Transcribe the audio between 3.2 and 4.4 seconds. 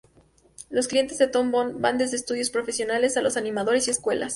los animadores y escuelas.